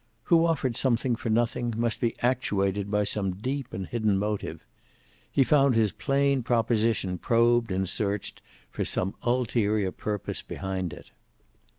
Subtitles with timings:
[0.23, 4.65] Who offered something for nothing must be actuated by some deep and hidden motive.
[5.31, 8.41] He found his plain proposition probed and searched
[8.71, 11.11] for some ulterior purpose behind it.